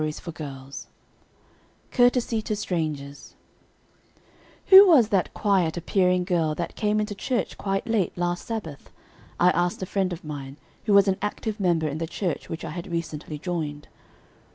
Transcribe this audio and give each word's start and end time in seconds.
COURTESY 1.91 2.41
TO 2.41 2.55
STRANGERS 2.55 3.35
"Who 4.69 4.87
was 4.87 5.09
that 5.09 5.31
quiet 5.35 5.77
appearing 5.77 6.23
girl 6.23 6.55
that 6.55 6.75
came 6.75 6.99
into 6.99 7.13
church 7.13 7.55
quite 7.55 7.85
late, 7.85 8.17
last 8.17 8.47
Sabbath?" 8.47 8.89
I 9.39 9.51
asked 9.51 9.83
a 9.83 9.85
friend 9.85 10.11
of 10.11 10.23
mine 10.23 10.57
who 10.85 10.93
was 10.93 11.07
an 11.07 11.17
active 11.21 11.59
member 11.59 11.87
in 11.87 11.99
the 11.99 12.07
church 12.07 12.49
which 12.49 12.65
I 12.65 12.71
had 12.71 12.91
recently 12.91 13.37
joined. 13.37 13.87